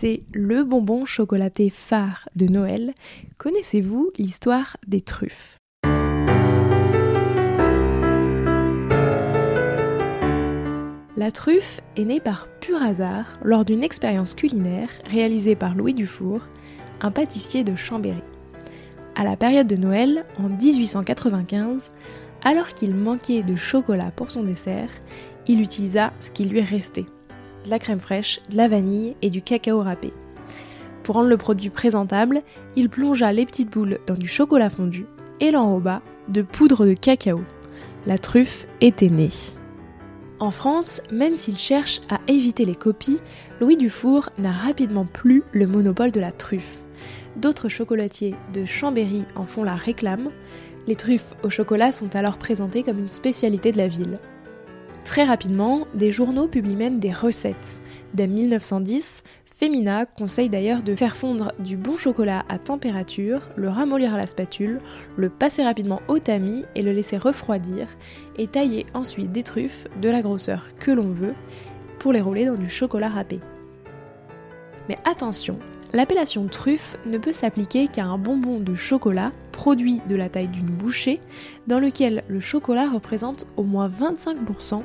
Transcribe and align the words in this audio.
C'est 0.00 0.22
le 0.32 0.62
bonbon 0.62 1.06
chocolaté 1.06 1.70
phare 1.70 2.28
de 2.36 2.46
Noël. 2.46 2.94
Connaissez-vous 3.36 4.12
l'histoire 4.16 4.76
des 4.86 5.00
truffes? 5.00 5.58
La 11.16 11.32
truffe 11.32 11.80
est 11.96 12.04
née 12.04 12.20
par 12.20 12.46
pur 12.60 12.80
hasard 12.80 13.40
lors 13.42 13.64
d'une 13.64 13.82
expérience 13.82 14.34
culinaire 14.34 14.90
réalisée 15.04 15.56
par 15.56 15.74
Louis 15.74 15.94
Dufour, 15.94 16.42
un 17.00 17.10
pâtissier 17.10 17.64
de 17.64 17.74
Chambéry. 17.74 18.22
À 19.16 19.24
la 19.24 19.36
période 19.36 19.66
de 19.66 19.74
Noël, 19.74 20.26
en 20.38 20.48
1895, 20.48 21.90
alors 22.44 22.68
qu'il 22.68 22.94
manquait 22.94 23.42
de 23.42 23.56
chocolat 23.56 24.12
pour 24.12 24.30
son 24.30 24.44
dessert, 24.44 24.90
il 25.48 25.60
utilisa 25.60 26.12
ce 26.20 26.30
qui 26.30 26.44
lui 26.44 26.60
restait, 26.60 27.06
de 27.68 27.70
la 27.70 27.78
crème 27.78 28.00
fraîche, 28.00 28.40
de 28.50 28.56
la 28.56 28.66
vanille 28.66 29.14
et 29.20 29.28
du 29.28 29.42
cacao 29.42 29.80
râpé. 29.80 30.12
Pour 31.02 31.16
rendre 31.16 31.28
le 31.28 31.36
produit 31.36 31.70
présentable, 31.70 32.42
il 32.76 32.88
plongea 32.88 33.32
les 33.32 33.46
petites 33.46 33.70
boules 33.70 33.98
dans 34.06 34.14
du 34.14 34.26
chocolat 34.26 34.70
fondu 34.70 35.06
et 35.40 35.50
l'enroba 35.50 36.02
de 36.28 36.42
poudre 36.42 36.86
de 36.86 36.94
cacao. 36.94 37.42
La 38.06 38.18
truffe 38.18 38.66
était 38.80 39.10
née. 39.10 39.30
En 40.40 40.50
France, 40.50 41.02
même 41.12 41.34
s'il 41.34 41.58
cherche 41.58 42.00
à 42.08 42.20
éviter 42.26 42.64
les 42.64 42.74
copies, 42.74 43.20
Louis 43.60 43.76
Dufour 43.76 44.30
n'a 44.38 44.52
rapidement 44.52 45.04
plus 45.04 45.42
le 45.52 45.66
monopole 45.66 46.12
de 46.12 46.20
la 46.20 46.32
truffe. 46.32 46.78
D'autres 47.36 47.68
chocolatiers 47.68 48.34
de 48.54 48.64
Chambéry 48.64 49.24
en 49.34 49.44
font 49.44 49.64
la 49.64 49.74
réclame. 49.74 50.30
Les 50.86 50.96
truffes 50.96 51.34
au 51.42 51.50
chocolat 51.50 51.92
sont 51.92 52.16
alors 52.16 52.38
présentées 52.38 52.82
comme 52.82 52.98
une 52.98 53.08
spécialité 53.08 53.72
de 53.72 53.78
la 53.78 53.88
ville. 53.88 54.18
Très 55.08 55.24
rapidement, 55.24 55.86
des 55.94 56.12
journaux 56.12 56.48
publient 56.48 56.76
même 56.76 57.00
des 57.00 57.14
recettes. 57.14 57.80
Dès 58.12 58.26
1910, 58.26 59.22
Femina 59.46 60.04
conseille 60.04 60.50
d'ailleurs 60.50 60.82
de 60.82 60.94
faire 60.94 61.16
fondre 61.16 61.52
du 61.58 61.78
bon 61.78 61.96
chocolat 61.96 62.44
à 62.50 62.58
température, 62.58 63.40
le 63.56 63.70
ramollir 63.70 64.12
à 64.12 64.18
la 64.18 64.26
spatule, 64.26 64.80
le 65.16 65.30
passer 65.30 65.64
rapidement 65.64 66.02
au 66.08 66.18
tamis 66.18 66.66
et 66.74 66.82
le 66.82 66.92
laisser 66.92 67.16
refroidir, 67.16 67.88
et 68.36 68.48
tailler 68.48 68.84
ensuite 68.92 69.32
des 69.32 69.42
truffes 69.42 69.86
de 69.98 70.10
la 70.10 70.20
grosseur 70.20 70.66
que 70.78 70.90
l'on 70.90 71.08
veut 71.08 71.34
pour 71.98 72.12
les 72.12 72.20
rouler 72.20 72.44
dans 72.44 72.56
du 72.56 72.68
chocolat 72.68 73.08
râpé. 73.08 73.40
Mais 74.90 74.98
attention, 75.06 75.58
L'appellation 75.94 76.46
truffe 76.48 76.98
ne 77.06 77.16
peut 77.16 77.32
s'appliquer 77.32 77.88
qu'à 77.88 78.04
un 78.04 78.18
bonbon 78.18 78.60
de 78.60 78.74
chocolat 78.74 79.32
produit 79.52 80.02
de 80.06 80.16
la 80.16 80.28
taille 80.28 80.48
d'une 80.48 80.66
bouchée, 80.66 81.18
dans 81.66 81.80
lequel 81.80 82.24
le 82.28 82.40
chocolat 82.40 82.90
représente 82.90 83.46
au 83.56 83.62
moins 83.62 83.88
25% 83.88 84.82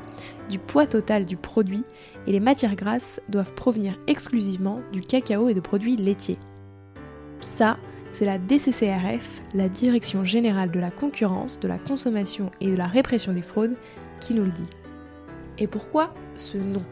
du 0.49 0.59
poids 0.59 0.87
total 0.87 1.25
du 1.25 1.35
produit 1.35 1.83
et 2.25 2.31
les 2.31 2.39
matières 2.39 2.75
grasses 2.75 3.19
doivent 3.27 3.53
provenir 3.53 3.99
exclusivement 4.07 4.79
du 4.93 5.01
cacao 5.01 5.49
et 5.49 5.53
de 5.53 5.59
produits 5.59 5.97
laitiers. 5.97 6.39
Ça, 7.41 7.77
c'est 8.11 8.25
la 8.25 8.37
DCCRF, 8.37 9.41
la 9.53 9.67
Direction 9.67 10.23
générale 10.23 10.71
de 10.71 10.79
la 10.79 10.91
concurrence, 10.91 11.59
de 11.59 11.67
la 11.67 11.79
consommation 11.79 12.49
et 12.61 12.71
de 12.71 12.77
la 12.77 12.87
répression 12.87 13.33
des 13.33 13.41
fraudes, 13.41 13.75
qui 14.21 14.35
nous 14.35 14.45
le 14.45 14.51
dit. 14.51 14.69
Et 15.57 15.67
pourquoi 15.67 16.13
ce 16.35 16.57
nom? 16.57 16.83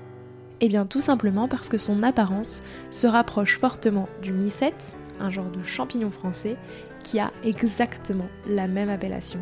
Eh 0.61 0.69
bien 0.69 0.85
tout 0.85 1.01
simplement 1.01 1.47
parce 1.47 1.67
que 1.67 1.77
son 1.77 2.03
apparence 2.03 2.61
se 2.91 3.07
rapproche 3.07 3.57
fortement 3.57 4.07
du 4.21 4.31
mycète, 4.31 4.93
un 5.19 5.31
genre 5.31 5.49
de 5.49 5.63
champignon 5.63 6.11
français, 6.11 6.55
qui 7.03 7.19
a 7.19 7.31
exactement 7.43 8.27
la 8.47 8.67
même 8.67 8.89
appellation. 8.89 9.39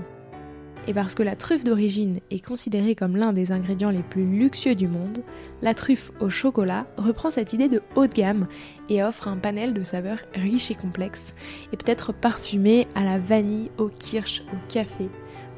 Et 0.88 0.94
parce 0.94 1.14
que 1.14 1.22
la 1.22 1.36
truffe 1.36 1.64
d'origine 1.64 2.20
est 2.32 2.44
considérée 2.44 2.96
comme 2.96 3.18
l'un 3.18 3.34
des 3.34 3.52
ingrédients 3.52 3.92
les 3.92 4.02
plus 4.02 4.26
luxueux 4.26 4.76
du 4.76 4.88
monde, 4.88 5.20
la 5.62 5.74
truffe 5.74 6.12
au 6.20 6.30
chocolat 6.30 6.88
reprend 6.98 7.30
cette 7.30 7.54
idée 7.54 7.68
de 7.68 7.84
haut 7.96 8.08
de 8.08 8.14
gamme 8.14 8.48
et 8.90 9.04
offre 9.04 9.28
un 9.28 9.38
panel 9.38 9.74
de 9.74 9.84
saveurs 9.84 10.20
riches 10.34 10.72
et 10.72 10.76
complexes, 10.76 11.34
et 11.74 11.78
peut-être 11.78 12.14
parfumé 12.14 12.88
à 12.96 13.04
la 13.04 13.20
vanille, 13.20 13.70
au 13.78 13.90
kirsch, 13.90 14.42
au 14.54 14.58
café. 14.72 15.10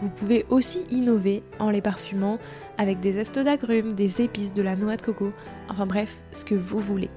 Vous 0.01 0.09
pouvez 0.09 0.45
aussi 0.50 0.79
innover 0.89 1.44
en 1.59 1.69
les 1.69 1.81
parfumant 1.81 2.39
avec 2.79 3.00
des 3.00 3.13
zestes 3.13 3.38
d'agrumes, 3.38 3.94
des 3.94 4.22
épices, 4.22 4.53
de 4.53 4.63
la 4.63 4.75
noix 4.75 4.97
de 4.97 5.03
coco, 5.03 5.31
enfin 5.69 5.85
bref, 5.85 6.23
ce 6.31 6.44
que 6.44 6.56
vous 6.56 6.79
voulez. 6.79 7.09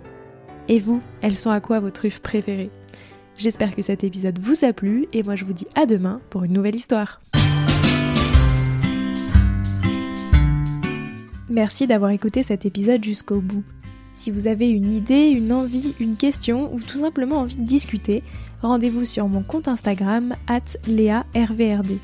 Et 0.69 0.79
vous, 0.79 1.01
elles 1.23 1.39
sont 1.39 1.51
à 1.51 1.61
quoi 1.61 1.81
vos 1.81 1.91
truffes 1.91 2.21
préférées 2.21 2.71
J'espère 3.39 3.75
que 3.75 3.83
cet 3.83 4.05
épisode 4.05 4.39
vous 4.39 4.65
a 4.65 4.73
plu 4.73 5.07
et 5.13 5.23
moi 5.23 5.35
je 5.35 5.45
vous 5.45 5.55
dis 5.55 5.67
à 5.75 5.87
demain 5.87 6.21
pour 6.29 6.45
une 6.45 6.53
nouvelle 6.53 6.77
histoire. 6.77 7.23
Merci 11.49 11.87
d'avoir 11.87 12.11
écouté 12.11 12.43
cet 12.43 12.67
épisode 12.67 13.03
jusqu'au 13.03 13.41
bout. 13.41 13.65
Si 14.13 14.31
vous 14.31 14.47
avez 14.47 14.69
une 14.69 14.93
idée, 14.93 15.29
une 15.29 15.53
envie, 15.53 15.95
une 16.01 16.17
question 16.17 16.73
ou 16.73 16.81
tout 16.81 16.99
simplement 16.99 17.39
envie 17.39 17.57
de 17.57 17.65
discuter, 17.65 18.23
rendez-vous 18.63 19.05
sur 19.05 19.27
mon 19.27 19.43
compte 19.43 19.69
Instagram 19.69 20.35
at 20.47 20.77
léarvrd 20.87 21.99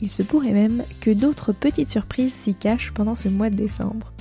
il 0.00 0.08
se 0.08 0.22
pourrait 0.22 0.52
même 0.52 0.82
que 1.00 1.10
d'autres 1.10 1.52
petites 1.52 1.90
surprises 1.90 2.32
s'y 2.32 2.54
cachent 2.54 2.92
pendant 2.92 3.14
ce 3.14 3.28
mois 3.28 3.50
de 3.50 3.56
décembre. 3.56 4.12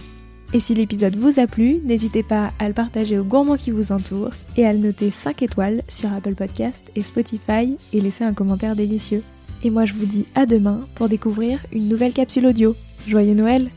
Et 0.51 0.59
si 0.59 0.73
l'épisode 0.73 1.15
vous 1.15 1.39
a 1.39 1.45
plu, 1.45 1.79
n'hésitez 1.83 2.23
pas 2.23 2.51
à 2.57 2.67
le 2.67 2.73
partager 2.73 3.19
aux 3.19 3.23
gourmands 3.23 3.57
qui 3.57 3.69
vous 3.69 3.91
entourent 3.91 4.33
et 4.57 4.65
à 4.65 4.73
le 4.73 4.79
noter 4.79 5.11
5 5.11 5.43
étoiles 5.43 5.83
sur 5.87 6.11
Apple 6.11 6.33
Podcast 6.33 6.91
et 6.95 7.01
Spotify 7.01 7.77
et 7.93 8.01
laisser 8.01 8.23
un 8.23 8.33
commentaire 8.33 8.75
délicieux. 8.75 9.23
Et 9.63 9.69
moi 9.69 9.85
je 9.85 9.93
vous 9.93 10.05
dis 10.05 10.25
à 10.33 10.45
demain 10.45 10.81
pour 10.95 11.07
découvrir 11.07 11.63
une 11.71 11.87
nouvelle 11.87 12.13
capsule 12.13 12.47
audio. 12.47 12.75
Joyeux 13.07 13.35
Noël 13.35 13.69